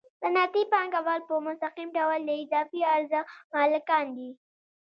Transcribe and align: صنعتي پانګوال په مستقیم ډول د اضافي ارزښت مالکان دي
صنعتي 0.21 0.63
پانګوال 0.71 1.21
په 1.29 1.35
مستقیم 1.47 1.89
ډول 1.97 2.19
د 2.25 2.31
اضافي 2.43 2.81
ارزښت 2.95 3.29
مالکان 3.53 4.05
دي 4.17 4.29